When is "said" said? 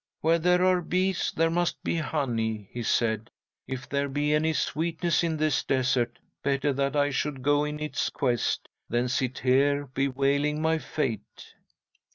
2.81-3.29